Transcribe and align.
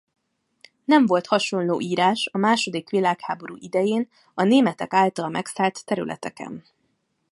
Nem 0.85 1.05
volt 1.05 1.27
hasonló 1.27 1.81
írás 1.81 2.29
a 2.31 2.37
második 2.37 2.89
világháború 2.89 3.55
idején 3.59 4.09
a 4.33 4.43
németek 4.43 4.93
által 4.93 5.29
megszállt 5.29 5.85
területeken. 5.85 6.63